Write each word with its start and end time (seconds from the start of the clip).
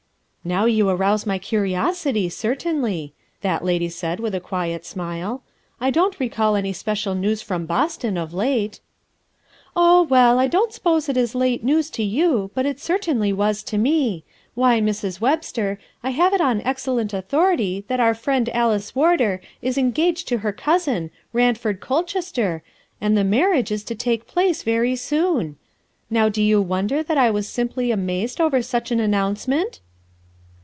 "Now 0.43 0.65
you 0.65 0.89
arouse 0.89 1.27
my 1.27 1.37
curiosity, 1.37 2.27
certainly," 2.27 3.13
that 3.41 3.63
lady 3.63 3.89
said 3.89 4.19
with 4.19 4.33
a 4.33 4.39
quiet 4.39 4.83
smile. 4.87 5.43
"I 5.79 5.91
don't 5.91 6.19
recall 6.19 6.55
any 6.55 6.73
special 6.73 7.13
news 7.13 7.43
from 7.43 7.67
Boston, 7.67 8.17
of 8.17 8.33
late." 8.33 8.79
"Oh, 9.75 10.01
well, 10.01 10.39
I 10.39 10.47
don't 10.47 10.73
suppose 10.73 11.07
it 11.07 11.15
is 11.15 11.35
late 11.35 11.63
news 11.63 11.91
to 11.91 12.01
you, 12.01 12.49
but 12.55 12.65
it 12.65 12.79
certainly 12.79 13.31
was 13.31 13.61
to 13.61 13.77
me. 13.77 14.23
Why, 14.55 14.81
Mrs. 14.81 14.87
S 14.87 14.87
4 14.87 14.87
RUTH 14.87 14.95
ERSKINE'S 14.95 15.17
SON 15.17 15.21
Webster, 15.63 15.79
I 16.01 16.09
have 16.09 16.33
it 16.33 16.41
on 16.41 16.61
excelleat 16.61 17.13
authority 17.13 17.85
that 17.87 17.99
our 17.99 18.15
friend 18.15 18.49
Alice 18.49 18.95
Warder 18.95 19.41
is 19.61 19.77
engaged 19.77 20.27
to 20.29 20.39
her 20.39 20.51
cousin, 20.51 21.11
Ranford 21.33 21.79
Colchester, 21.81 22.63
and 22.99 23.15
the 23.15 23.23
marriage 23.23 23.71
is 23.71 23.83
to 23.83 23.93
take 23.93 24.25
place 24.25 24.63
very 24.63 24.95
soon. 24.95 25.57
Now 26.09 26.29
do 26.29 26.41
you 26.41 26.59
wonder 26.63 27.03
that 27.03 27.17
I 27.19 27.29
was 27.29 27.47
simply 27.47 27.91
amazed 27.91 28.41
over 28.41 28.63
such 28.63 28.89
an 28.89 28.99
an 28.99 29.11
nouncement?" 29.11 29.81